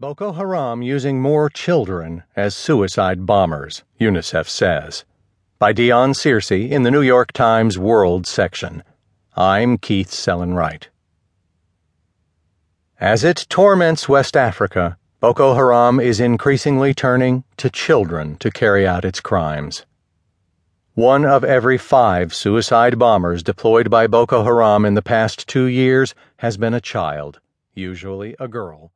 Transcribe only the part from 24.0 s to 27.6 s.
Boko Haram in the past two years has been a child,